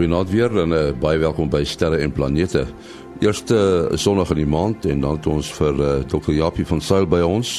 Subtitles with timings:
[0.00, 2.62] Goeienaand weer en uh, baie welkom by Sterre en Planete.
[3.20, 6.30] Eerste uh, sonnig in die maand en dan het ons vir uh, Dr.
[6.38, 7.50] Japie van Sail by ons,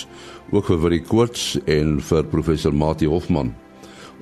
[0.49, 3.53] ook vir Willie Koorts en vir professor Mati Hofman.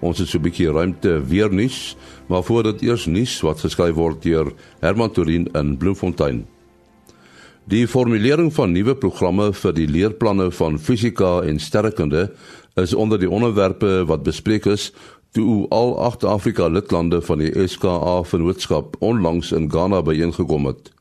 [0.04, 1.96] Ons het so 'n bietjie ruimte weer nuus,
[2.28, 4.52] maar voordat eers nuus wat geskryf word deur
[4.84, 6.44] Herman Torin in Bloemfontein.
[7.70, 12.34] Die formulering van nuwe programme vir die leerplanne van fisika en sterrekunde
[12.76, 14.92] is onder die onderwerpe wat bespreek is
[15.32, 20.92] toe al agt Afrika lidlande van die SKA vennootskap onlangs in Ghana byeengekom het.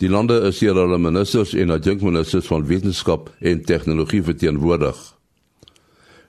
[0.00, 4.96] Die lande is hier hulle ministers en adjunkministers van wetenskap en tegnologie verteenwoordig.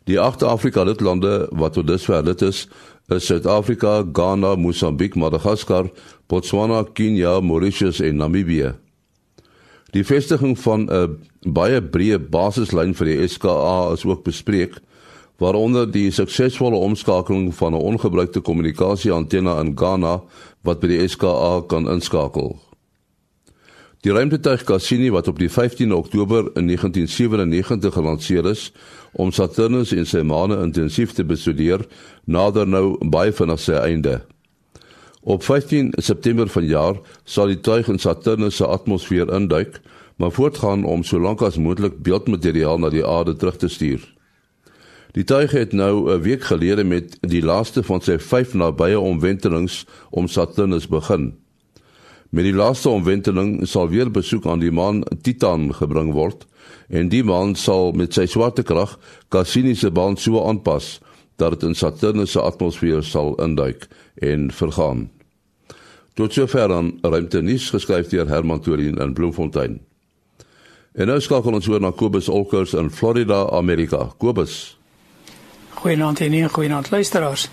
[0.10, 2.66] Die agt Afrika lidlande wat tot dusver lid is,
[3.08, 5.90] is Suid-Afrika, Ghana, Mosambiek, Madagaskar,
[6.28, 8.73] Botswana, Kenia, Mauritius en Namibië.
[9.92, 14.80] Die vestiging van 'n baie breë basislyn vir die SKA is ook bespreek
[15.42, 20.22] waaronder die suksesvolle omskakeling van 'n ongebruikte kommunikasieantenne in Ghana
[20.61, 22.59] wat by die SKA kan inskakel.
[24.02, 28.72] Die ruimtetuig Cassini wat op die 15 Oktober in 1997 gelanseer is
[29.12, 31.88] om Saturnus en sy maane intensief te bestudeer,
[32.25, 34.22] nader nou baie vinnig sy einde.
[35.22, 39.81] Op 15 September vanjaar sal die tuig in Saturnus se atmosfeer induik,
[40.16, 44.20] maar voortgaan om so lank as moontlik beeldmateriaal na die aarde terug te stuur.
[45.12, 49.86] Die tuig het nou 'n week gelede met die laaste van sy 5 nabye omwentelings
[50.09, 51.34] om Saturnus begin.
[52.30, 56.48] Met die laaste omwenteling sal weer besoek aan die maan Titan gebring word
[56.88, 61.02] en die maan sal met sy swaartekrag Cassini se baan so aanpas
[61.36, 65.09] dat dit in Saturnus se atmosfeer sal induik en vergaan.
[66.14, 69.81] Tot sover dan ruimte nuus geskryf deur Herman Torin in Bloemfontein.
[70.94, 74.09] En nou skakel ons oor na Kobus Olkers in Florida, Amerika.
[74.18, 74.81] Kobus
[75.81, 77.47] Goeienaand en nie goeienaand luisteraars.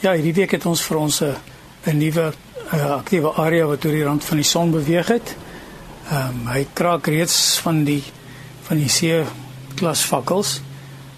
[0.00, 1.36] Ja, hierdie week het ons vir ons 'n
[1.84, 2.32] 'n nuwe
[2.70, 5.36] aktiewe area wat oor die rand van die son beweeg het.
[6.10, 8.02] Ehm um, hy kraak reeds van die
[8.62, 9.24] van die see
[9.74, 10.60] klas fakkels.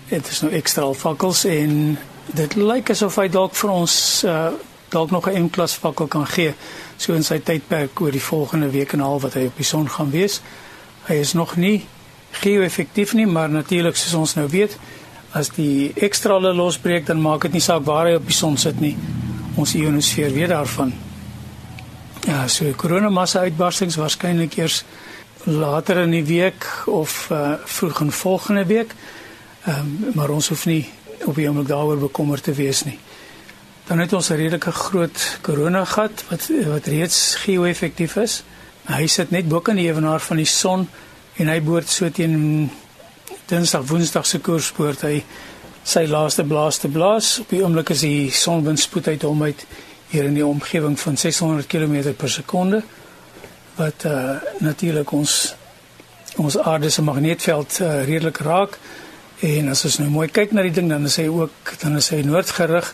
[0.08, 4.50] Dit is nou ekstra fakkels en dit lyk asof hy dalk vir ons uh
[4.88, 6.54] dalk nog 'n klas fakkel kan gee
[6.96, 9.64] so in sy tydperk oor die volgende week en 'n half wat hy op die
[9.64, 10.40] son gaan wees.
[11.06, 11.86] Hy is nog nie
[12.30, 14.78] geo-effektief nie, maar natuurlik soos ons nou weet,
[15.34, 18.56] as die ekstra hulle losbreek dan maak dit nie saak waar hy op die son
[18.60, 18.94] sit nie.
[19.58, 20.92] Ons ionosfeer weet daarvan.
[22.24, 24.82] Ja, so koronamassa uitbarstings waarskynlik eers
[25.44, 28.94] later in die week of uh, vroeg in volgende week.
[29.64, 30.84] Ehm um, maar ons hoef nie
[31.24, 32.98] op die oomblik daaroor bekommerd te wees nie.
[33.88, 38.42] Dan het ons 'n redelike groot koronagat wat wat reeds geo-effektief is.
[38.84, 40.88] Hy sit net bo kan die ewenaar van die son
[41.36, 42.70] en hy behoort so teen
[43.48, 45.18] Dinsdag Woensdag se koerspoort hy
[45.84, 47.38] sy laaste blaas te blaas.
[47.40, 49.64] Op die oomblik is die sonwindspoed uit hom uit
[50.10, 52.82] hier in die omgewing van 600 km per sekonde
[53.74, 55.54] wat uh, natuurlik ons
[56.38, 58.78] ons aarde se magneetveld uh, redelik raak.
[59.44, 62.10] En as ons nou mooi kyk na die ding dan is hy ook dan is
[62.14, 62.92] hy noordgerig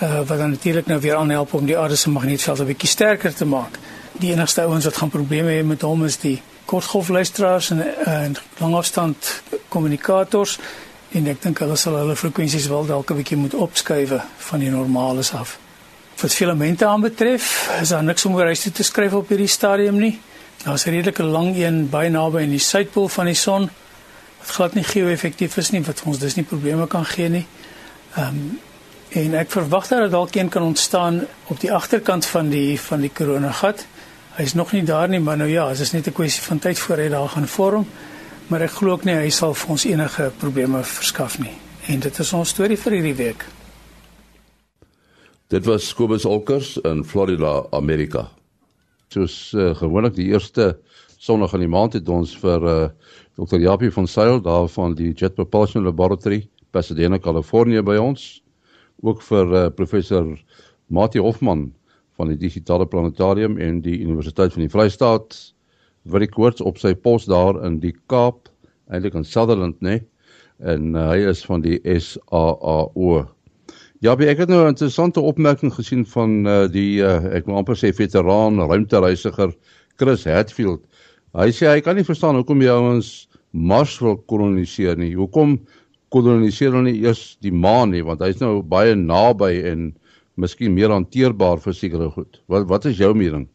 [0.00, 3.34] uh, wat dan natuurlik nou weer aanhelp om die aarde se magneetveld 'n bietjie sterker
[3.34, 3.78] te maak.
[4.20, 9.42] Die enigste ouens wat gaan probleme hê met hom is die kortgolfluisteraars en en langafstand
[9.68, 10.58] kommunikators
[11.12, 14.70] en ek dink hulle sal hulle frekwensies wel dalk 'n bietjie moet opskuif van die
[14.70, 15.58] normales af.
[16.20, 20.20] Wat filamente aanbetref, is daar niks om oor huis te skryf op hierdie stadium nie.
[20.64, 23.70] Daar's 'n redelike lang een baie naby in die suidpool van die son
[24.38, 27.46] wat glad nie geo-effektief is nie wat ons dus nie probleme kan gee nie.
[28.16, 28.60] Ehm um,
[29.10, 33.00] en ek verwag dat daar dalk een kan ontstaan op die agterkant van die van
[33.00, 33.86] die koronagat.
[34.40, 36.78] Hy's nog nie daar nie, maar nou ja, dit is net 'n kwessie van tyd
[36.78, 37.86] voor hy daar gaan vorm.
[38.46, 41.52] Maar ek glo ook nie hy sal vir ons enige probleme verskaf nie.
[41.86, 43.44] En dit is ons storie vir hierdie week.
[45.48, 48.30] Dit was Kobus Olkers in Florida, Amerika.
[49.08, 50.78] Soos uh, gewoonlik die eerste
[51.18, 52.90] Sondag in die maand het ons vir uh, eh,
[53.36, 53.58] Dr.
[53.58, 58.42] Japie van Sail daar van die Jet Propulsion Laboratory, Pasadena, Kalifornië by ons.
[59.02, 60.38] Ook vir uh, professor
[60.86, 61.74] Mati Hofman
[62.20, 65.36] van die digitale planetarium en die Universiteit van die Vrystaat
[66.12, 68.48] wat ek koorts op sy pos daar in die Kaap
[68.92, 70.06] eintlik in Sutherland nê nee?
[70.60, 73.22] en uh, hy is van die SAAO.
[74.04, 77.76] Ja, ek het nou 'n interessante opmerking gesien van uh, die uh, ek wil amper
[77.76, 79.54] sê veteraan ruimtereisiger
[79.96, 80.84] Chris Hatfield.
[81.36, 85.14] Hy sê hy kan nie verstaan hoekom jy ouens Mars wil koloniseer nie.
[85.16, 85.58] Hoekom
[86.10, 89.90] koloniseer hulle nie eers die maan nie want hy's nou baie naby en
[90.40, 92.40] miskien meer hanteerbaar vir sekere goed.
[92.48, 93.48] Wat wat is jou mening?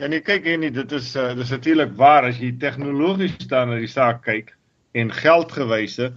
[0.00, 3.68] Ja nee, kyk hier nie, dit is uh, dis natuurlik waar as jy tegnologies staan
[3.68, 4.54] na die saak kyk
[4.96, 6.12] en geldgewyse,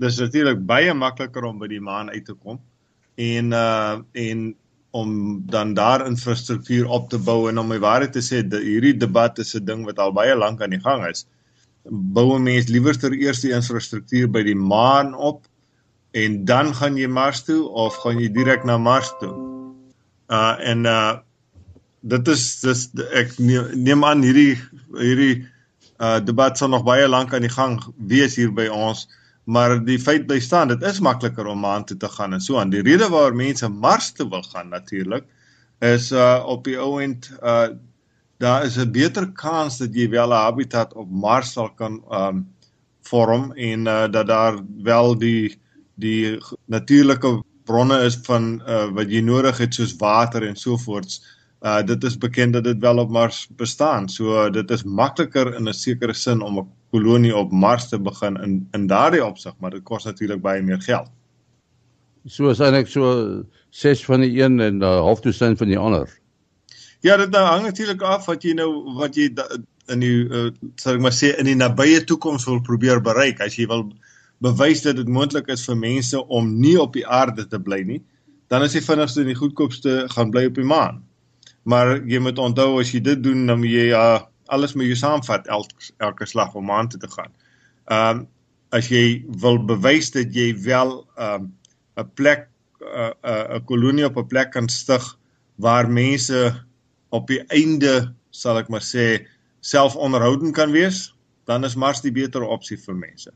[0.00, 2.60] dis natuurlik baie makliker om by die maan uit te kom.
[3.18, 4.54] En uh en
[4.96, 8.96] om dan daar infrastruktuur op te bou en om my waarheid te sê dat hierdie
[8.96, 11.26] debat is 'n ding wat al baie lank aan die gang is.
[11.90, 15.47] Bou 'n mens liewerster eers die infrastruktuur by die maan op
[16.24, 19.34] en dan gaan jy Mars toe of gaan jy direk na Mars toe?
[20.28, 21.18] Uh en uh
[22.00, 22.82] dit is dis
[23.18, 24.54] ek neem aan hierdie
[24.96, 25.46] hierdie
[25.98, 27.78] uh debat sal nog baie lank aan die gang
[28.10, 29.06] wees hier by ons
[29.48, 32.60] maar die feit bly staan dit is makliker om maan toe te gaan en so
[32.60, 35.26] aan die rede waar mense Mars toe wil gaan natuurlik
[35.84, 37.68] is uh op die ou end uh
[38.38, 42.46] daar is 'n beter kans dat jy wel 'n habitat op Mars sal kan um
[43.02, 45.58] vorm en uh dat daar wel die
[45.98, 47.34] die natuurlike
[47.68, 51.20] bronne is van uh wat jy nodig het soos water en so voorts
[51.62, 55.54] uh dit is bekend dat dit wel op Mars bestaan so uh, dit is makliker
[55.54, 59.54] in 'n sekere sin om 'n kolonie op Mars te begin in in daardie opsig,
[59.58, 61.10] maar dit kos natuurlik baie meer geld.
[62.26, 65.78] So is eintlik so 6 van die een en 'n uh, half dosyn van die
[65.78, 66.08] ander.
[67.00, 69.46] Ja, dit nou hang natuurlik af wat jy nou wat jy da,
[69.88, 73.40] in die uh, sal ek maar sê in die nabye toekoms wil probeer bereik.
[73.40, 73.92] As jy wil
[74.44, 78.00] bewys dat dit moontlik is vir mense om nie op die aarde te bly nie,
[78.48, 81.02] dan is die vinnigste en die goedkoopste gaan bly op die maan.
[81.68, 84.96] Maar jy moet onthou as jy dit doen, dan moet jy uh, alles moet jy
[84.96, 87.32] saamvat elke elke slag om aan te gaan.
[87.88, 88.26] Ehm um,
[88.76, 91.52] as jy wil bewys dat jy wel ehm um,
[91.96, 92.48] 'n plek
[92.80, 95.04] 'n uh, 'n kolonie op 'n plek kan stig
[95.56, 96.64] waar mense
[97.10, 99.26] op die einde sal ek maar sê
[99.60, 101.14] selfonderhoudend kan wees,
[101.44, 103.32] dan is Mars die beter opsie vir mense.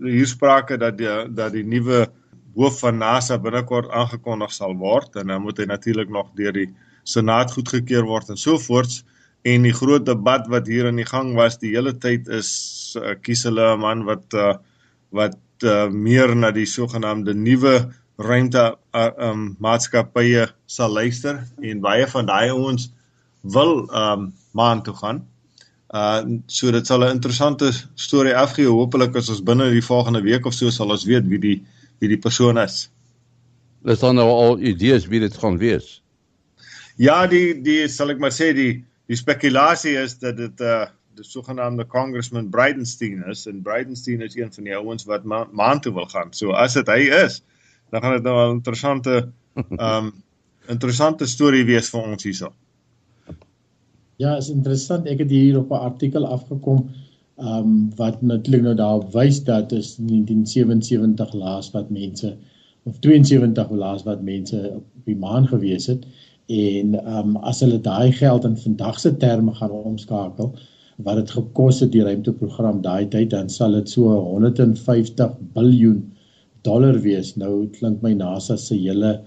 [0.00, 2.06] Hier sprake dat die dat die nuwe
[2.54, 6.68] hoof van NASA binnekort aangekondig sal word en dan moet hy natuurlik nog deur die
[7.08, 9.02] senaat goedgekeur word en so voorts
[9.48, 12.52] en die groot debat wat hier aan die gang was die hele tyd is
[13.00, 14.54] uh, kies hulle 'n man wat uh,
[15.10, 17.74] wat uh, meer na die sogenaamde nuwe
[18.18, 22.90] ruimte uh, um, maatskappye sal luister en baie van daai ouens
[23.42, 25.26] wil um, maan toe gaan.
[25.92, 28.66] Uh so dit sal 'n interessante storie afgee.
[28.66, 31.58] Hoopelik as ons binne die volgende week of so sal ons weet wie die
[32.00, 32.88] wie die persoon is.
[33.84, 36.02] Is daar nou al idees wie dit gaan wees?
[36.96, 41.24] Ja, die die sal ek maar sê die die spekulasie is dat dit uh die
[41.28, 45.92] sogenaamde congressman Bridenstine is en Bridenstine is een van die ouens wat ma maan toe
[45.92, 46.32] wil gaan.
[46.32, 47.42] So as dit hy is,
[47.92, 49.32] dan gaan dit nou 'n interessante
[49.90, 50.12] um
[50.68, 52.54] interessante storie wees vir ons hierso.
[54.22, 55.08] Ja, is interessant.
[55.10, 56.84] Ek het hier op 'n artikel afgekom
[57.42, 62.36] um wat natuurlik nou daarop wys dat is 1977 laas wat mense
[62.90, 66.04] of 72 laas wat mense op die maan gewees het
[66.46, 70.52] en ehm um, as hulle daai geld in vandag se terme gaan omskakel
[70.96, 76.02] wat dit gekos het die ruimteprogram daai tyd dan sal dit so 150 miljard
[76.62, 79.20] dollar wees nou klink my NASA se hele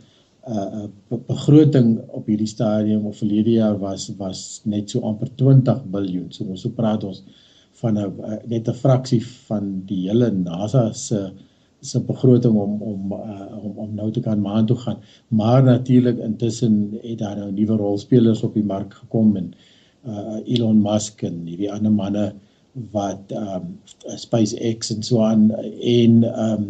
[0.48, 0.86] uh
[1.28, 6.46] begroting op hierdie stadium of verlede jaar was was net so amper 20 miljard so
[6.46, 7.24] ons so praat ons
[7.82, 11.30] van 'n net 'n fraksie van die hele NASA se uh,
[11.86, 14.98] se begroting om om uh, om om nou te kan maan toe gaan.
[15.28, 19.54] Maar natuurlik intussen het daar nou nuwe rolspelers op die mark gekom en
[20.06, 22.26] uh Elon Musk en hierdie ander manne
[22.92, 23.78] wat um
[24.20, 26.66] SpaceX en so aan en um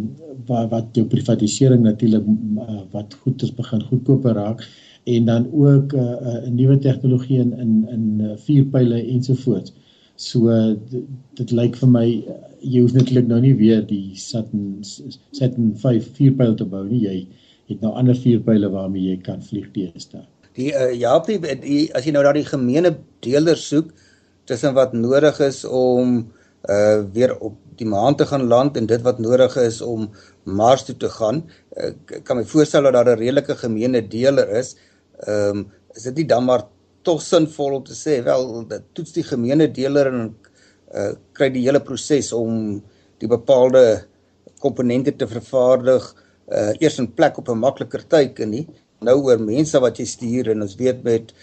[0.46, 4.62] wat wat die privatisering natuurlik uh, wat goed is begin goedkoper raak
[5.06, 9.74] en dan ook 'n uh, uh, nuwe tegnologie in in in uh, vuurpyle ensovoorts.
[10.16, 10.50] So
[11.34, 12.08] dit, lyk vir my
[12.60, 14.78] jy hoef netlik nou nie weer die Saturn
[15.32, 17.02] Saturn 5 vuurpyl te bou nie.
[17.02, 17.28] Jy
[17.68, 20.24] het nou ander vuurpyle waarmee jy kan vlieg teeste.
[20.56, 23.94] Die uh, ja, die as jy nou daai gemeene deler soek
[24.46, 26.32] tussen wat nodig is om
[26.70, 30.10] uh weer op die maan te gaan land en dit wat nodig is om
[30.44, 31.44] Mars toe te gaan,
[31.78, 31.92] uh,
[32.24, 34.75] kan my voorstel dat daar 'n redelike gemeene deler is.
[35.28, 36.66] Ehm um, is dit nie dan maar
[37.02, 40.36] tog sinvol om te sê wel dat toets die gemeene deler en
[40.94, 42.82] uh, kry die hele proses om
[43.22, 44.06] die bepaalde
[44.60, 46.08] komponente te vervaardig
[46.50, 48.68] uh, eers in plek op 'n makliker tyd en nie
[49.06, 51.34] nou oor mense wat jy stuur en ons weet met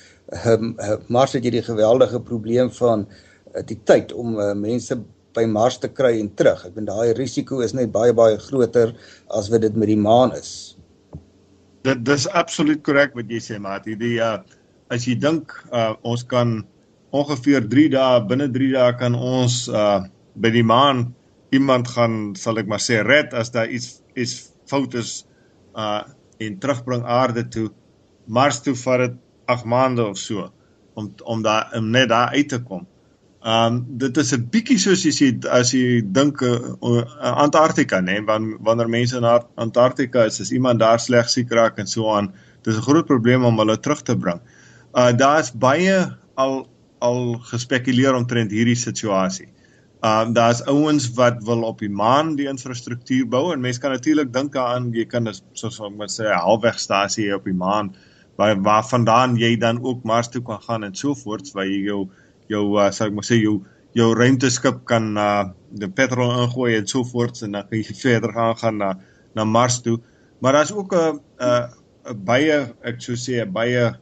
[0.52, 0.74] um,
[1.12, 4.96] Mars het jy die geweldige probleem van uh, die tyd om uh, mense
[5.36, 6.64] by Mars te kry en terug.
[6.66, 8.94] Ek bedoel daai risiko is net baie baie groter
[9.32, 10.76] as wat dit met die maan is.
[11.86, 13.96] Dit dis absoluut korrek wat jy sê, Mati.
[13.98, 14.38] Die uh
[14.92, 16.58] as jy dink uh ons kan
[17.16, 20.02] ongeveer 3 dae binne 3 dae kan ons uh
[20.36, 21.06] by die maan
[21.52, 25.22] iemand gaan sal ek maar sê red as daar iets iets fout is
[25.76, 26.02] uh
[26.44, 27.68] en terugbring aarde toe
[28.26, 29.16] Mars toe vir dit
[29.52, 30.50] 8 maande of so
[30.94, 32.86] om om daar om net daar uit te kom.
[33.42, 38.18] Um dit is 'n bietjie soos jy sê as jy dink uh, uh, Antarktika nê
[38.18, 42.06] nee, wanneer wanneer mense na Antarktika is, is iemand daar sleg siek raak en so
[42.14, 42.32] aan
[42.62, 44.40] dis 'n groot probleem om hulle terug te bring.
[44.94, 46.68] Uh daar's baie al
[47.00, 49.48] al gespekuleer omtrent hierdie situasie.
[50.02, 54.32] Um daar's ouens wat wil op die maan die infrastruktuur bou en mense kan natuurlik
[54.32, 57.94] dink daaraan jy kan soos ek moet sê 'n halfwegstasie op die maan
[58.36, 62.08] waar waarvandaan jy dan ook Mars toe kan gaan en so voort waar jy jou
[62.48, 63.60] jou uh, sou ek maar sê jou
[63.96, 68.32] jou ruimteskip kan uh die petrol ingooi en so voort en dan kan jy verder
[68.32, 68.90] gaan gaan na
[69.34, 69.98] na Mars toe.
[70.40, 73.94] Maar daar's ook 'n 'n baie ek sou sê 'n baie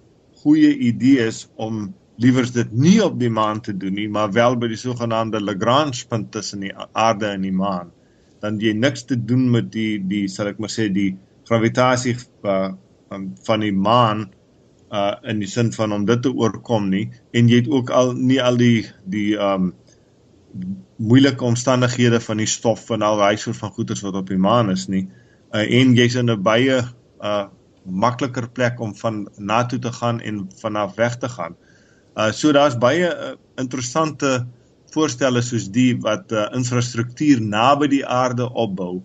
[0.42, 4.68] goeie idees om liewers dit nie op die maan te doen nie, maar wel by
[4.68, 7.92] die sogenaamde Lagrange punt tussen die aarde en die maan.
[8.40, 11.16] Dan jy niks te doen met die die sal ek maar sê die
[11.48, 12.72] gravitasie uh,
[13.18, 14.28] van die maan
[14.90, 17.10] uh in die sin van om dit te oorkom nie.
[17.30, 19.72] En jy het ook al nie al die die um
[21.00, 24.70] moeilike omstandighede van die stof en al daai soort van goeders wat op die maan
[24.70, 25.06] is nie.
[25.54, 26.82] Uh, en jy's in 'n baie
[27.22, 27.46] uh
[27.84, 31.56] makliker plek om van na toe te gaan en vanaf weg te gaan.
[32.16, 34.46] Uh so daar's baie uh, interessante
[34.92, 39.02] voorstelle soos die wat uh, infrastruktuur naby die aarde opbou.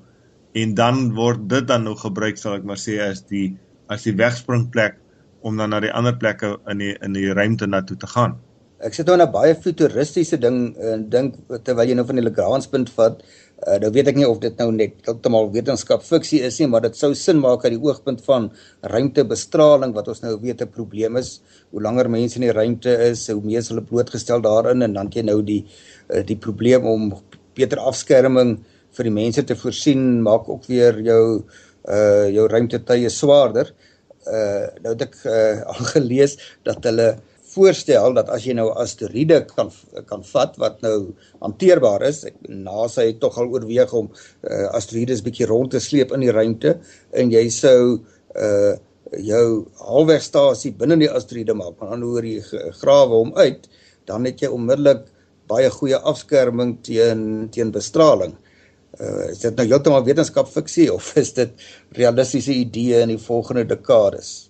[0.53, 3.57] En dan word dit dan nou gebruik sal ek maar sê as die
[3.89, 4.97] as die wegspringplek
[5.45, 8.37] om dan na die ander plekke in die in die ruimte na toe te gaan.
[8.83, 12.25] Ek sit nou 'n baie futuristiese ding en uh, dink terwyl jy nou van die
[12.25, 13.21] Lagrange punt vat,
[13.67, 16.81] uh, nou weet ek nie of dit nou net heeltemal wetenskap fiksie is nie, maar
[16.81, 18.51] dit sou sin maak uit die oogpunt van
[18.83, 21.41] ruimtebestraling wat ons nou weet 'n probleem is.
[21.71, 25.23] Hoe langer mense in die ruimte is, hoe meer hulle blootgestel daarin en dan jy
[25.23, 25.65] nou die
[26.09, 27.13] uh, die probleem om
[27.55, 28.59] beter afskerming
[28.97, 31.45] vir die mense te voorsien maak ook weer jou
[31.85, 33.71] uh jou ruimtetuie swaarder
[34.25, 37.15] uh nou het ek uh, al gelees dat hulle
[37.55, 39.69] voorstel dat as jy nou asteroïde kan
[40.09, 41.13] kan vat wat nou
[41.43, 46.25] hanteerbaar is, NASA het tog al oorweeg om uh, asteroïdes bietjie rond te sleep in
[46.25, 46.75] die ruimte
[47.13, 47.79] en jy sou
[48.35, 48.75] uh
[49.21, 52.39] jou halwegstasie binne die asteroïde maak, maar dan hoor jy
[52.81, 53.67] grawe hom uit,
[54.09, 55.05] dan het jy onmiddellik
[55.49, 58.33] baie goeie afskerming teen teen bestraling.
[58.95, 61.65] Uh, is dit nou heeltemal wetenskap fiksie of is dit
[61.97, 64.49] realistiese idee in die volgende dekades?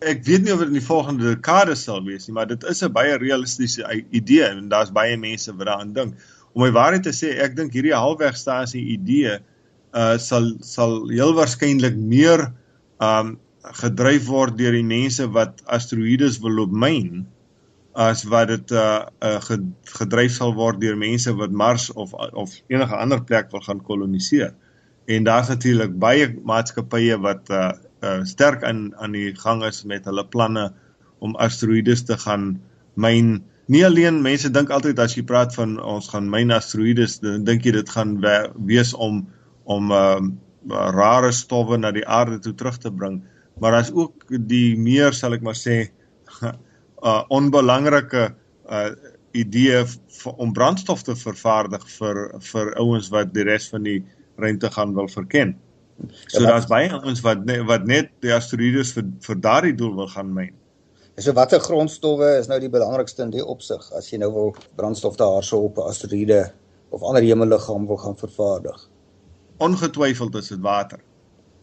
[0.00, 2.82] Ek weet nie of dit in die volgende dekades sal wees nie, maar dit is
[2.82, 6.14] 'n baie realistiese idee en daar's baie mense wat daaraan dink.
[6.54, 9.38] Om my waarheid te sê, ek dink hierdie halfwegstasie idee
[9.92, 12.48] uh sal sal heel waarskynlik meer
[13.00, 17.26] um gedryf word deur die mense wat asteroïdes wil loop myn
[17.92, 19.40] as wat dit uh, uh
[19.98, 24.54] gedryf sal word deur mense wat Mars of of enige ander plek wil gaan koloniseer.
[25.06, 27.72] En daar's natuurlik baie maatskappye wat uh,
[28.02, 30.72] uh sterk in aan die gang is met hulle planne
[31.20, 32.60] om asteroïdes te gaan
[32.94, 33.42] myn.
[33.68, 37.64] Nie alleen mense dink altyd as jy praat van ons gaan myn asteroïdes, dan dink
[37.64, 38.18] jy dit gaan
[38.56, 39.26] wees om
[39.64, 40.20] om uh
[40.70, 43.24] rare stowwe na die aarde toe terug te bring,
[43.58, 46.01] maar daar's ook die meer sal ek maar sê uh
[47.28, 48.30] onbelangrike
[48.70, 48.90] uh
[49.32, 49.84] idee
[50.36, 52.18] om brandstof te vervaardig vir
[52.52, 54.02] vir ouens wat die res van die
[54.36, 55.54] ruimte gaan wil verken.
[56.26, 59.94] So ja, daar's baie ouens wat ne, wat net die asteroïdes vir vir daardie doel
[60.02, 60.52] wil gaan myn.
[61.20, 65.16] So watter grondstowwe is nou die belangrikste in die opsig as jy nou wil brandstof
[65.20, 66.42] daarso op 'n asteroïde
[66.90, 68.88] of ander hemelliggaam wil gaan vervaardig?
[69.58, 71.00] Ongetwyfeld is dit water.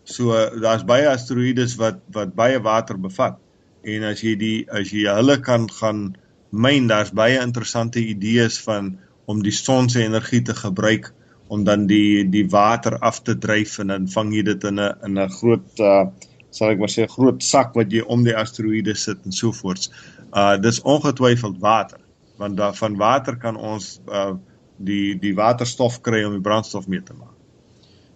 [0.04, 3.38] So daar's baie asteroïdes wat wat baie water bevat
[3.84, 6.16] en as jy die as jy hulle kan gaan
[6.52, 8.98] myn daar's baie interessante idees van
[9.30, 11.14] om die son se energie te gebruik
[11.50, 14.94] om dan die die water af te dryf en dan vang jy dit in 'n
[15.06, 16.06] in 'n groot uh
[16.52, 19.90] sal ek maar sê groot sak wat jy om die asteroïde sit en so voort.
[20.34, 22.00] Uh dis ongetwyfeld water
[22.38, 24.34] want daar van water kan ons uh
[24.78, 27.36] die die waterstof kry om die brandstof mee te maak.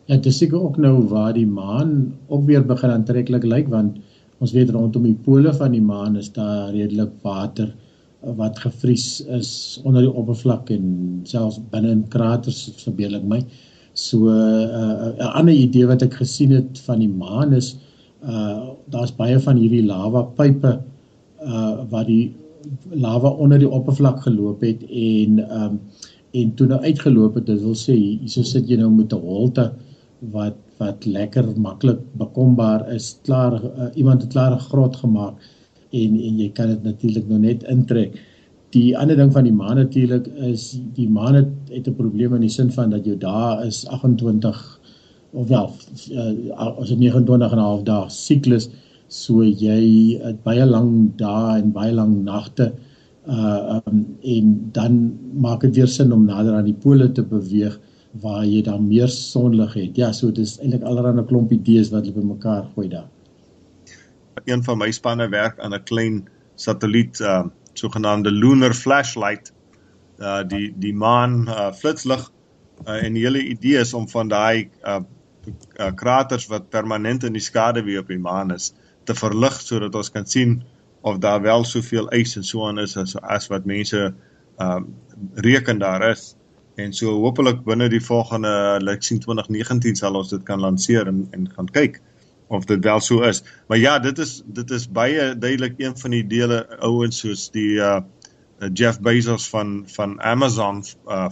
[0.06, 3.98] Ja, dit is seker ook nou waar die maan ook weer begin aantreklik lyk want
[4.44, 9.22] Ons weet rondom die pole van die maan is daar redelik water eh, wat gevries
[9.38, 9.52] is
[9.88, 10.88] onder die oppervlak en
[11.30, 13.40] selfs binne in kraters verbeel ek my.
[13.96, 17.76] So eh, eh, 'n uh, ander idee wat ek gesien het van die maan is
[18.24, 20.72] uh daar's baie van hierdie lava pype
[21.44, 22.32] uh wat die
[23.06, 25.80] lava onder die oppervlak geloop het en um
[26.34, 29.66] en toe nou uitgeloop het, dit wil sê hierso sit jy nou met 'n holte
[30.36, 35.36] wat wat lekker maklik bekombaar is klaar uh, iemand het klaar 'n grot gemaak
[36.02, 38.20] en en jy kan dit natuurlik nou net intrek.
[38.74, 42.42] Die ander ding van die maan natuurlik is die maan het, het 'n probleem in
[42.42, 44.80] die sin van dat jou dae is 28
[45.34, 45.70] of wel
[46.12, 48.70] uh, as dit 29 en 'n half dae siklus
[49.08, 52.74] so jy het baie lang dae en baie lang nagte
[53.28, 57.80] uh um, en dan maak dit weer sin om nader aan die pole te beweeg
[58.22, 59.98] waar jy dan meer sonlig het.
[59.98, 63.10] Ja, so dis eintlik allerlei 'n klomp idees wat hulle bymekaar gooi daar.
[64.46, 69.54] een van my spanne werk aan 'n klein satelliet uh sogenaamde lunar flashlight
[70.20, 72.32] uh die die maan uh flitslig
[72.88, 75.00] uh, en die hele idee is om van daai uh,
[75.80, 80.12] uh kraters wat permanent in die skaduwee op die maan is te verlig sodat ons
[80.12, 80.64] kan sien
[81.02, 84.14] of daar wel soveel ys en so aan is as as wat mense
[84.60, 84.96] um
[85.34, 86.36] reken daar is
[86.76, 91.28] en so hopelik binne die volgende like sien 2019 sal ons dit kan lanseer en
[91.32, 92.02] en gaan kyk
[92.54, 93.44] of dit wel so is.
[93.68, 97.78] Maar ja, dit is dit is baie duidelik een van die dele ouens soos die
[97.78, 98.02] uh
[98.74, 101.30] Jeff Bezos van van Amazon uh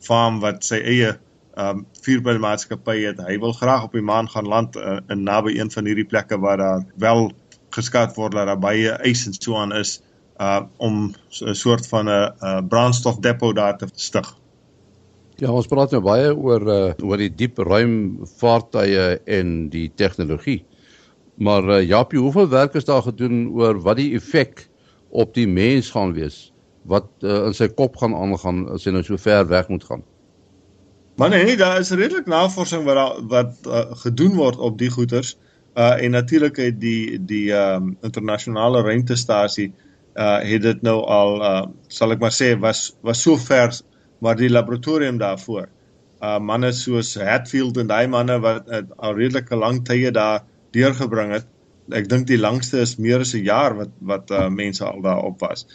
[0.00, 1.16] farm wat sy eie
[1.58, 3.22] um vuurpylmaatskappy het.
[3.26, 6.38] Hy wil graag op die maan gaan land uh, in naby een van hierdie plekke
[6.38, 7.32] waar daar wel
[7.74, 9.98] geskat word dat daar baie ys en so aan is
[10.38, 14.36] uh om 'n soort van 'n uh, brandstofdepot daar te stig.
[15.38, 17.92] Ja, ons praat nou baie oor uh oor die diep ruim
[18.40, 20.64] vaartuie en die tegnologie.
[21.38, 24.64] Maar uh, Japie, hoeveel werk is daar gedoen oor wat die effek
[25.14, 26.48] op die mens gaan wees?
[26.90, 30.02] Wat uh, in sy kop gaan aangaan as hy nou so ver weg moet gaan?
[31.22, 35.36] Maar nee, daar is redelik navorsing wat wat uh, gedoen word op die goeters.
[35.78, 39.70] Uh en natuurlik het die die ehm um, internasionale ruimtestasie
[40.18, 43.70] uh het dit nou al uh sal ek maar sê was was so ver
[44.20, 45.68] maar die laboratorium daarvoor.
[46.20, 50.42] Uh manne soos Hatfield en daai manne wat uh, al redelike lang tye daar
[50.74, 51.46] deurgebring het.
[51.94, 55.22] Ek dink die langste is meer as 'n jaar wat wat uh mense al daar
[55.24, 55.66] op was.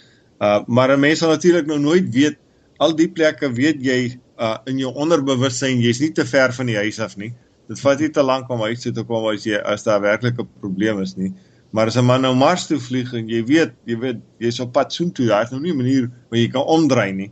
[0.42, 2.38] Uh maar mense sal natuurlik nou nooit weet
[2.78, 6.78] al die plekke weet jy uh in jou onderbewussyn jy's nie te ver van die
[6.78, 7.34] huis af nie.
[7.72, 10.40] Dit vat nie te lank om huis toe te kom as jy as daar werklik
[10.40, 11.34] 'n probleem is nie.
[11.72, 14.74] Maar as 'n man nou Mars toe vlieg en jy weet, jy weet jy's op
[14.74, 17.32] pad soontoe, daar's nou nie 'n manier waar jy kan omdraai nie.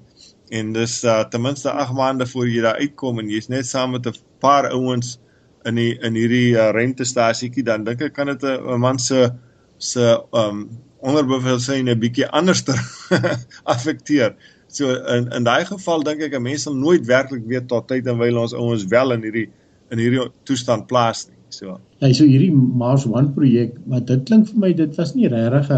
[0.51, 3.93] En dis uh, ten minste 8 maande voor jy daar uitkom en jy's net saam
[3.95, 5.17] met 'n paar ouens
[5.65, 9.30] in die in hierdie uh, rentestasietjie, dan dink ek kan dit 'n man se
[9.78, 12.78] se um onderbewussyn 'n bietjie anderster
[13.73, 14.36] affekteer.
[14.67, 18.08] So in in daai geval dink ek 'n mens sal nooit werklik weet tot tyd
[18.08, 19.49] en wyl ons ouens wel in hierdie
[19.91, 21.39] in hierdie toestand plaas nie.
[21.49, 21.80] So.
[21.99, 25.71] Ja, so hierdie Mars One projek, maar dit klink vir my dit was nie regtig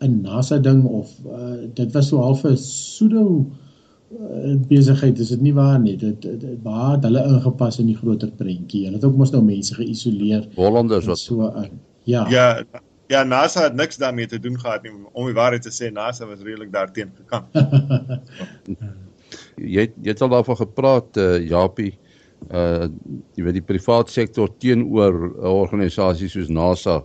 [0.00, 3.46] 'n NASA ding of uh, dit was so half 'n pseudo
[4.68, 5.96] besigheid, is dit nie waar nie.
[5.96, 8.84] Dit dit waar hulle ingepas in die groter prentjie.
[8.86, 10.46] Hulle het ook mos nou mense geïsoleer.
[10.56, 11.80] Hollanders wat so in.
[12.04, 12.26] Ja.
[12.30, 12.62] Ja,
[13.08, 14.92] ja, NASA het niks daarmee te doen gehad nie.
[15.12, 17.46] Om die waarheid te sê, NASA was redelik daarteen gekant.
[19.76, 21.94] jy jy het al daarvan gepraat, uh, Japie
[22.52, 22.86] uh
[23.34, 27.02] jy weet die private sektor teenoor 'n organisasie soos NASA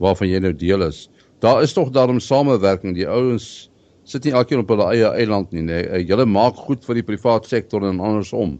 [0.00, 1.08] waarvan jy nou deel is.
[1.40, 2.94] Daar is tog daarom samewerking.
[2.94, 3.69] Die ouens
[4.10, 5.84] sit nie elkeen op hulle eie eiland nie, nee.
[5.86, 8.58] Uh, Hulle maak goed vir die private sektor en andersom.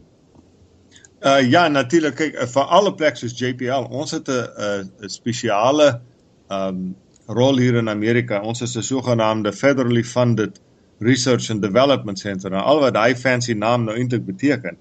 [1.21, 3.85] Uh ja, natuurlik kyk vir alle plekke soos JPL.
[3.93, 6.01] Ons het 'n 'n spesiale
[6.49, 6.95] um
[7.27, 8.41] rol hier in Amerika.
[8.41, 10.59] Ons is 'n sogenaamde federally funded
[10.99, 12.49] research and development center.
[12.49, 14.77] Nou al wat daai fancy naam nou eintlik beteken,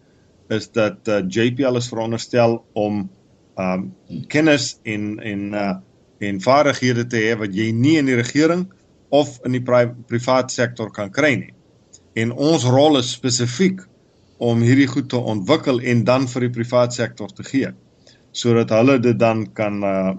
[0.49, 3.11] is dat uh, JPL is veronderstel om
[3.57, 3.95] um
[4.29, 5.77] kennis en en uh
[6.21, 8.67] en vaardighede te hê wat jy nie in die regering
[9.11, 11.55] of in die pri private sektor kan kry nie.
[12.18, 13.83] En ons rol is spesifiek
[14.40, 17.75] om hierdie goed te ontwikkel en dan vir die private sektor te gee
[18.33, 20.12] sodat hulle dit dan kan uh,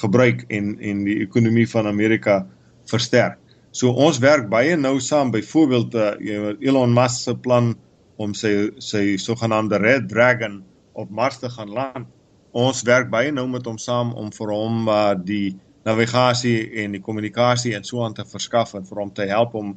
[0.00, 2.46] gebruik en en die ekonomie van Amerika
[2.88, 3.36] versterk.
[3.70, 7.74] So ons werk baie nou saam byvoorbeeld uh, Elon Musk se plan
[8.16, 10.62] om sy sy sogenaamde Red Dragon
[10.98, 12.08] op Mars te gaan land.
[12.56, 15.58] Ons werk baie nou met hom saam om vir hom uh, die
[15.88, 19.76] navigasie en die kommunikasie en so aan te verskaf en vir hom te help om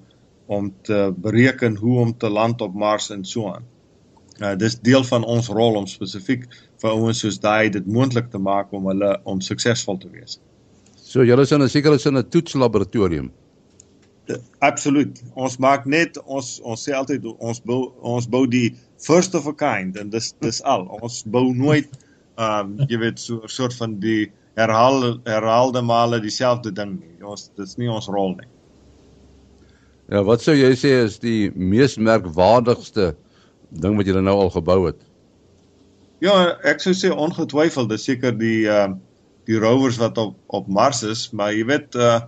[0.51, 3.63] om te bereken hoe om te land op Mars en so aan.
[4.41, 6.43] Uh, dis deel van ons rol om spesifiek
[6.81, 10.39] vir ouens soos daai dit moontlik te maak om hulle om suksesvol te wees.
[10.97, 13.31] So julle is in 'n sekere sin 'n toetslaboratorium
[14.59, 15.21] absoluut.
[15.35, 17.79] Ons maak net ons ons sê altyd ons bou
[18.15, 20.87] ons bou die first of a kind en dis dis al.
[21.01, 21.89] Ons bou nooit
[22.37, 27.23] ehm um, jy weet so 'n soort van die herhaal herhaalde male dieselfde ding nie.
[27.23, 28.49] Ons dis nie ons rol nie.
[30.11, 33.13] Ja, wat sou jy sê is die mees merkwaardigste
[33.69, 34.99] ding wat julle nou al gebou het?
[36.21, 38.99] Ja, ek sou sê ongetwyfeld, dis seker die ehm uh,
[39.49, 42.21] die rovers wat op op Mars is, maar jy weet uh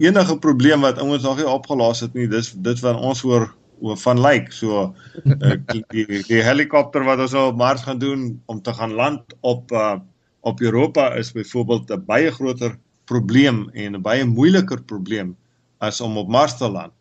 [0.00, 3.50] enige probleem wat ouens nog nie opgelos het nie, dis dit wat ons hoor
[3.82, 4.52] oor van lyk like.
[4.52, 5.56] so uh,
[5.92, 9.96] die, die helikopter wat ons op Mars gaan doen om te gaan land op uh,
[10.42, 15.36] op Europa is byvoorbeeld 'n baie groter probleem en 'n baie moeiliker probleem
[15.78, 16.94] as om op Mars te land.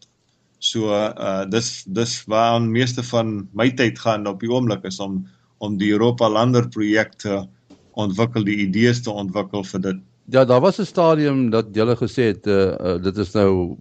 [0.59, 5.27] So uh dis dis waar meeste van my tyd gaan op die oomblik is om
[5.57, 7.47] om die Europa lander projek te
[7.91, 9.99] ontwikkel, die idees te ontwikkel vir dit
[10.31, 13.77] Ja, daar was 'n stadium dat julle gesê het uh, uh, dit is nou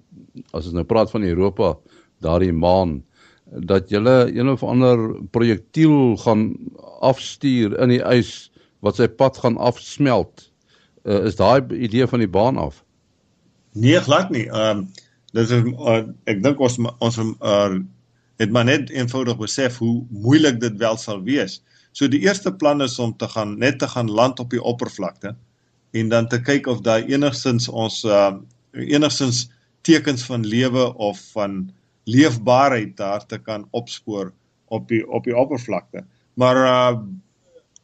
[0.52, 1.76] as ons nou praat van Europa,
[2.18, 3.02] daardie maan
[3.44, 6.56] dat julle een of ander projektiel gaan
[7.00, 8.49] afstuur in die ys
[8.80, 10.48] wat sy pad gaan afsmelt.
[11.04, 12.82] Uh, is daai idee van die baan af?
[13.72, 14.48] Nee, glad nie.
[14.48, 14.88] Ehm um,
[15.32, 17.78] dis uh, ek dink ons ons uh,
[18.42, 21.60] het maar net eenvoudig besef hoe moeilik dit wel sal wees.
[21.92, 25.36] So die eerste plan is om te gaan net te gaan land op die oppervlakte
[25.94, 28.34] en dan te kyk of daar enigstens ons uh
[28.72, 29.48] enigstens
[29.82, 31.70] tekens van lewe of van
[32.04, 34.32] leefbaarheid daar te kan opspoor
[34.70, 36.04] op die op die oppervlakte.
[36.34, 36.98] Maar uh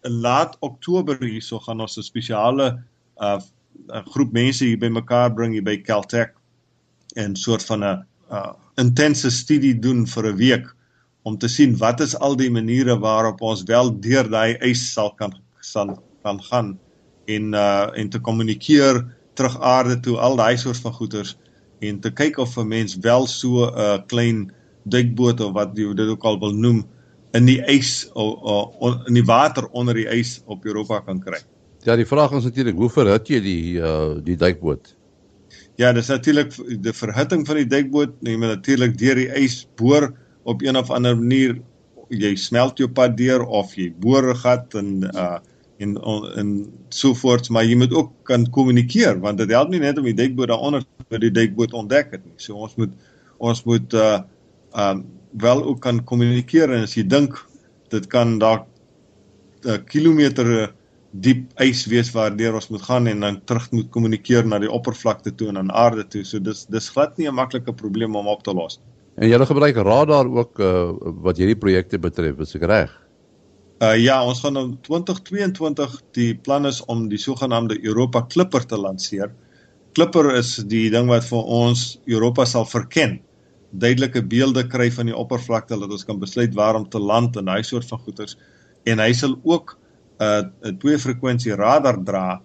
[0.08, 2.82] laat Oktober hierso gaan ons 'n spesiale
[3.20, 3.40] uh
[4.12, 6.32] groep mense hier bymekaar bring hier by Caltech
[7.16, 10.66] en soort van 'n uh intense studie doen vir 'n week
[11.22, 15.10] om te sien wat is al die maniere waarop ons wel deur daai ys sal
[15.14, 16.78] kan sal kan gaan
[17.26, 21.36] en uh en te kommunikeer terug aarde toe al daai soort van goeters
[21.80, 24.52] en te kyk of 'n mens wel so 'n uh, klein
[24.84, 26.86] duikboot of wat jy dit ook al wil noem
[27.36, 31.40] in die ys of uh, in die water onder die ys op Europa kan kry.
[31.86, 34.94] Ja, die vraag is natuurlik hoe verhit jy die uh die duikboot?
[35.78, 40.10] Ja, dis natuurlik die verhitting van die duikboot, jy moet natuurlik deur die ys boor
[40.48, 41.58] op een of ander manier.
[42.10, 45.38] Jy smelt jou pad deur of jy boor 'n gat en uh
[45.78, 45.96] en
[46.40, 46.50] en
[46.88, 50.16] so voort, maar jy moet ook kan kommunikeer want dit help nie net om die
[50.16, 52.38] duikboot daaronder vir die duikboot ontdek het nie.
[52.40, 52.90] So ons moet
[53.38, 54.22] ons moet uh
[54.72, 55.04] um
[55.42, 57.36] wel ook kan kommunikeer en as jy dink
[57.92, 58.66] dit kan dalk
[59.64, 60.72] 'n uh, kilometer
[61.12, 65.32] diep ys wees waardeur ons moet gaan en dan terug moet kommunikeer na die oppervlakte
[65.34, 66.24] toe en aan aarde toe.
[66.24, 68.92] So dis dis glad nie 'n maklike probleem om op te los nie.
[69.16, 70.92] En julle gebruik radar ook uh,
[71.24, 72.92] wat hierdie projekte betref, is ek reg?
[73.80, 78.76] Uh ja, ons gaan in 2022 die plan is om die sogenaamde Europa Clipper te
[78.76, 79.32] lanseer.
[79.96, 83.18] Clipper is die ding wat vir ons Europa sal verken.
[83.70, 87.50] Duidelike beelde kry van die oppervlakte dat ons kan besluit waar om te land en
[87.50, 88.36] daai soort van goeters.
[88.86, 89.78] En hy sal ook
[90.20, 92.40] 'n uh, twee frekwensie radar dra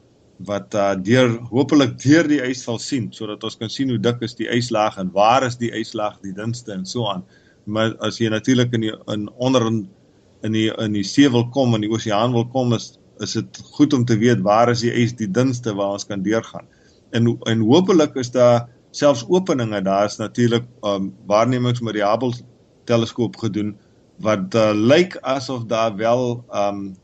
[0.45, 4.21] wat uh, deur hopelik deur die ys sal sien sodat ons kan sien hoe dik
[4.21, 7.23] is die yslaag en waar is die yslaag die dunste en so aan.
[7.65, 9.87] Maar as jy natuurlik in die in onder in
[10.43, 13.61] in die in die see wil kom en die oseaan wil kom is is dit
[13.77, 16.65] goed om te weet waar is die ys die dunste waar ons kan deurgaan.
[17.13, 22.33] En en hopelik is daar selfs openinge daar is natuurlik um, waarnemings met die Hubble
[22.89, 23.75] teleskoop gedoen
[24.21, 26.95] wat uh, lyk asof daar wel um,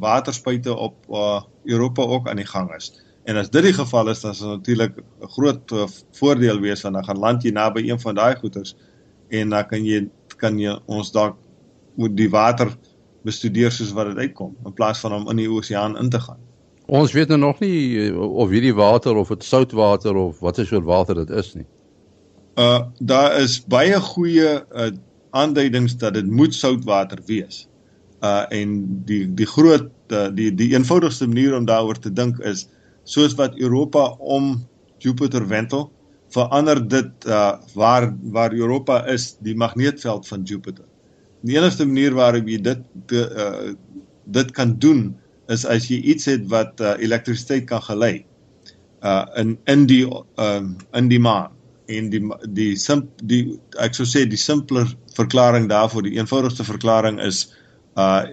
[0.00, 2.90] waterspuite op uh, Europa ook aan die gang is.
[3.24, 6.94] En as dit die geval is, dan dit natuurlik 'n groot uh, voordeel wees want
[6.94, 8.76] dan gaan land jy naby een van daai goeters
[9.28, 11.36] en dan kan jy kan jy ons dalk
[11.94, 12.76] moet die water
[13.22, 16.40] bestudeer soos wat dit uitkom in plaas van om in die oseaan in te gaan.
[16.86, 20.68] Ons weet nou nog nie uh, of hierdie water of dit soutwater of wat is
[20.68, 21.66] soort water dit is nie.
[22.60, 24.90] Uh daar is baie goeie uh,
[25.32, 27.64] aanduidings dat dit moet soutwater wees
[28.22, 28.76] uh en
[29.08, 32.68] die die groot uh, die die eenvoudigste manier om daaroor te dink is
[33.04, 34.60] soos wat Europa om
[34.98, 35.88] Jupiter wentel
[36.36, 40.84] verander dit uh waar waar Europa is die magneetveld van Jupiter.
[41.40, 43.74] Die enigste manier waarop jy dit te, uh
[44.24, 45.14] dit kan doen
[45.48, 48.24] is as jy iets het wat uh, elektrisiteit kan gelei
[49.04, 50.04] uh in in die
[50.40, 51.52] um in die maan
[51.92, 52.22] en die
[52.56, 57.46] die simp die ek sou sê die simpeler verklaring daarvoor die eenvoudigste verklaring is
[58.00, 58.24] uh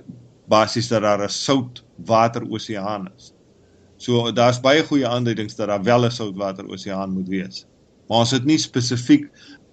[0.52, 3.34] basies dat daar 'n soutwater oseaan is.
[3.98, 7.66] So daar's baie goeie aanduidings dat daar wel 'n soutwater oseaan moet wees.
[8.08, 9.30] Maar ons het nie spesifiek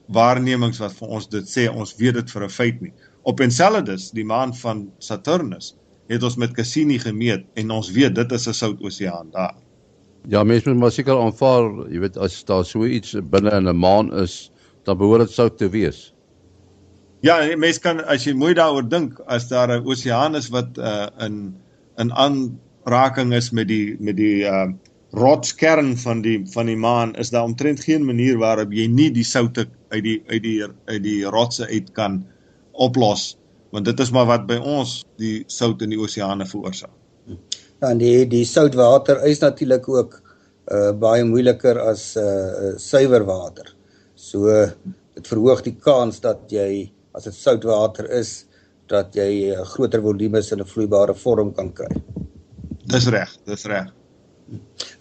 [0.07, 2.93] waarnemings wat vir ons dit sê ons weet dit vir 'n feit nie.
[3.23, 5.75] Op Enceladus, die maan van Saturnus,
[6.09, 9.55] het ons met Cassini gemeet en ons weet dit is 'n soutoseaan daar.
[10.29, 13.77] Ja, mense moet maar seker aanvaar, jy weet as daar so iets binne in 'n
[13.77, 14.51] maan is,
[14.85, 16.13] dan behoort dit sout te wees.
[17.21, 21.07] Ja, mense kan as jy mooi daaroor dink, as daar 'n oseaan is wat uh,
[21.19, 21.55] in
[21.99, 24.69] in aanraking is met die met die uh
[25.11, 29.25] rotskern van die van die maan, is daar omtrent geen manier waarop jy nie die
[29.25, 32.27] soutte uit die uit die uit die rotse uit kan
[32.73, 33.38] oplos,
[33.71, 36.95] want dit is maar wat by ons die sout in die oseane veroorsaak.
[37.79, 40.21] Ja, en die die soutwater is natuurlik ook
[40.73, 43.75] uh baie moeiliker as uh suiwer water.
[44.15, 44.49] So
[45.15, 48.45] dit verhoog die kans dat jy as dit soutwater is
[48.89, 51.93] dat jy 'n uh, groter volumes in 'n vloeibare vorm kan kry.
[52.87, 53.93] Dis reg, dis reg.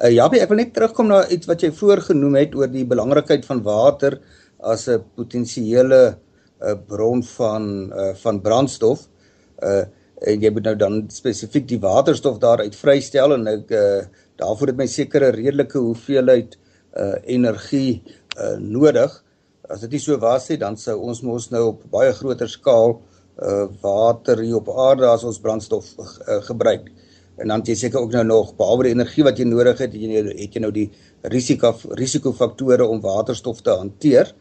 [0.04, 2.86] Uh, ja, ek wil net terugkom na iets wat jy vroeër genoem het oor die
[2.86, 4.20] belangrikheid van water
[4.60, 6.18] as 'n potensiële
[6.62, 9.08] 'n uh, bron van uh, van brandstof.
[9.64, 9.86] Uh
[10.18, 14.02] en jy moet nou dan spesifiek die waterstof daaruit vrystel en ek uh,
[14.38, 16.58] Daarvoor het my sekere redelike hoeveelheid
[16.98, 18.04] uh energie
[18.38, 19.14] uh nodig.
[19.70, 23.00] As dit nie so was nie, dan sou ons mos nou op baie groter skaal
[23.42, 26.92] uh water hier op aarde as ons brandstof uh, gebruik.
[27.38, 29.94] En dan het jy seker ook nou nog behalwe die energie wat jy nodig het,
[29.94, 30.88] jy het jy nou die
[31.34, 34.34] risiko risikofaktore om waterstof te hanteer.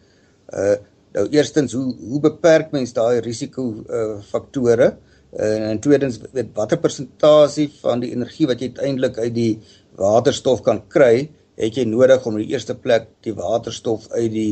[0.52, 0.76] Uh
[1.16, 4.92] nou eerstens hoe hoe beperk mens daai risiko uh, faktore?
[5.36, 9.52] Uh, en tweedens weet watter persentasie van die energie wat jy uiteindelik uit die
[9.98, 14.50] waterstof kan kry, het jy nodig om in die eerste plek die waterstof uit die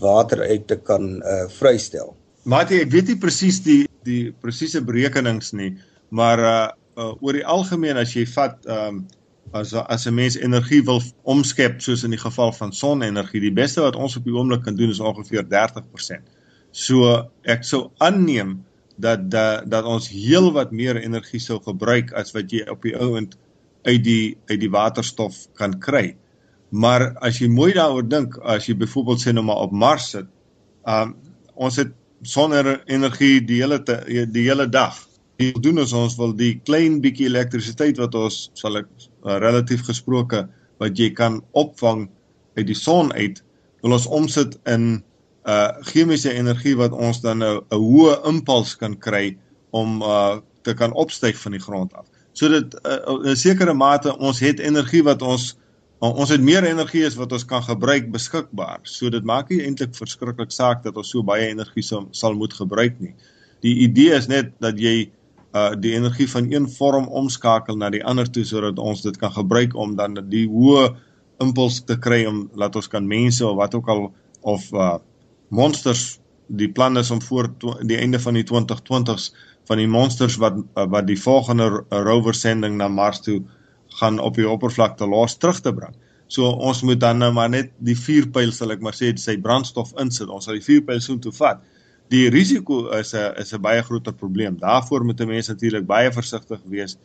[0.00, 2.14] water uit te kan uh, vrystel.
[2.48, 5.74] Matie, ek weet nie presies die die presiese berekenings nie,
[6.12, 6.56] maar uh,
[7.00, 9.04] uh oor die algemeen as jy vat um,
[9.54, 13.80] as as 'n mens energie wil omskep soos in die geval van sonenergie, die beste
[13.80, 16.26] wat ons op die oomblik kan doen is ongeveer 30%.
[16.72, 18.64] So ek sou aanneem
[18.96, 23.38] dat dat dat ons heelwat meer energie sou gebruik as wat jy op die ouend
[23.84, 26.16] uit die uit die waterstof kan kry.
[26.70, 30.26] Maar as jy mooi daaroor dink, as jy byvoorbeeld sê nou maar op Mars sit,
[30.86, 31.14] um
[31.54, 31.92] ons het
[32.26, 34.00] sonenergie die hele te,
[34.32, 34.96] die hele dag.
[35.38, 38.88] Wat doen ons ons wil die klein bietjie elektrisiteit wat ons sal ek
[39.24, 40.44] uh, relatief gesproke
[40.82, 42.08] wat jy kan opvang
[42.56, 43.42] uit die son uit,
[43.82, 45.02] wil ons omsit in
[45.44, 49.36] uh chemiese energie wat ons dan nou 'n hoë impuls kan kry
[49.76, 52.06] om uh te kan opstyg van die grond af.
[52.32, 55.56] So dit uh, 'n sekere mate ons het energie wat ons
[56.00, 58.80] ons het meer energie as wat ons kan gebruik beskikbaar.
[58.82, 62.52] So dit maak nie eintlik verskriklik saak dat ons so baie energie sal, sal moet
[62.52, 63.14] gebruik nie.
[63.64, 65.10] Die idee is net dat jy
[65.54, 69.32] uh die energie van een vorm omskakel na die ander toe sodat ons dit kan
[69.32, 70.88] gebruik om dan die hoë
[71.42, 74.06] impuls te kry om laat ons kan mense of wat ook al
[74.42, 74.96] of uh
[75.48, 77.48] monsters die plan is om voor
[77.82, 79.30] die einde van die 2020s
[79.68, 83.42] van die monsters wat uh, wat die volgende rover sending na Mars toe
[84.00, 85.94] gaan op die oppervlakte los terug te bring.
[86.26, 89.94] So ons moet dan nou maar net die vuurpyl sal ek maar sê sy brandstof
[90.02, 90.28] insit.
[90.28, 91.62] Ons sal die vuurpyl so toe vat.
[92.12, 94.58] Die risiko is 'n is 'n baie groter probleem.
[94.58, 96.98] Daarvoor moet 'n mens natuurlik baie versigtig wees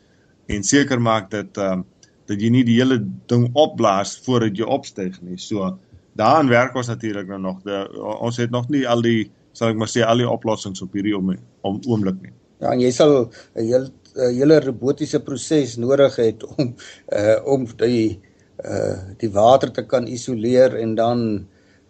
[0.48, 1.84] en seker maak dat ehm uh,
[2.30, 5.38] dat jy nie die hele ding opblaas voordat jy opstyg nie.
[5.38, 5.78] So
[6.20, 7.62] daaraan werk ons natuurlik nou nog.
[7.66, 7.88] De,
[8.20, 11.16] ons het nog nie al die sal ek maar sê al die oplossings op hierdie
[11.18, 11.34] om,
[11.68, 12.34] om oomblik nie.
[12.60, 16.76] Ja, en jy sal 'n heel hele robotiese proses nodig het om
[17.14, 18.20] uh om die
[18.66, 21.48] uh die water te kan isoleer en dan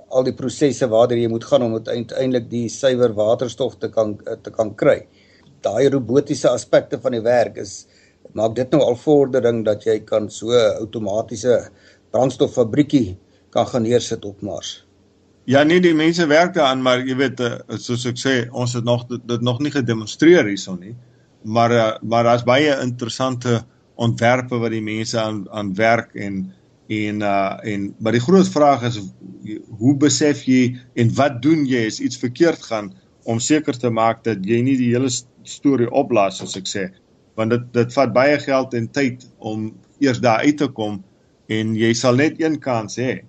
[0.10, 4.52] al die prosesse waartoe jy moet gaan om uiteindelik die suiwer waterstof te kan te
[4.52, 5.00] kan kry.
[5.65, 7.86] Daai robotiese aspekte van die werk is
[8.34, 11.69] maak dit nou al vordering dat jy kan so outomatiese
[12.13, 13.17] brandstoffabriekie
[13.54, 14.84] kan gaan neersit op Mars.
[15.50, 17.41] Ja nee, die mense werk daaraan, maar jy weet
[17.82, 20.95] soos ek sê, ons het nog dit, dit nog nie gedemonstreer hierson nie.
[21.43, 23.62] Maar uh, maar daar's baie interessante
[23.95, 26.43] ontwerpe wat die mense aan aan werk en
[26.89, 28.97] en uh en maar die groot vraag is
[29.82, 30.63] hoe besef jy
[30.99, 32.93] en wat doen jy as iets verkeerd gaan
[33.30, 35.12] om seker te maak dat jy nie die hele
[35.45, 36.89] storie opblaas soos ek sê
[37.39, 39.69] want dit dit vat baie geld en tyd om
[40.04, 40.99] eers daar uit te kom
[41.49, 43.21] en jy sal net een kans hê.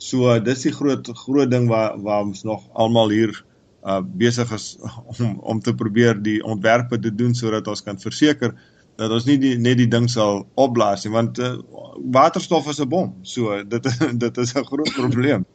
[0.00, 3.34] So dis die groot groot ding waar waar ons nog almal hier
[3.80, 4.74] uh besig is
[5.18, 8.56] om om te probeer die ontwerpe te doen sodat ons kan verseker
[9.00, 11.54] dat ons nie die, net die ding sal opblaas nie want uh,
[12.16, 13.14] waterstof is 'n bom.
[13.22, 13.88] So dit
[14.24, 15.46] dit is 'n groot probleem.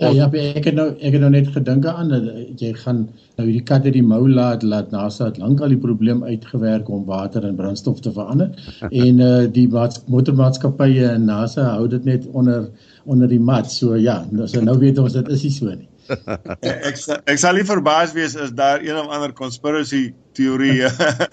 [0.00, 2.24] Ja, ja, ek het nou ek het nou net gedink aan dat
[2.60, 3.02] jy gaan
[3.36, 6.88] nou hierdie kat uit die mou laat laat NASA het lank al die probleem uitgewerk
[6.88, 8.48] om water in brandstof te verander
[9.04, 9.68] en uh die
[10.06, 12.70] motormaatskappye en NASA hou dit net onder
[13.04, 13.70] onder die mat.
[13.70, 15.89] So ja, so nou weet ons dit is nie so nie.
[16.10, 16.98] Ek
[17.30, 20.82] ek sal nie verbaas wees as daar een of ander conspiracy teorie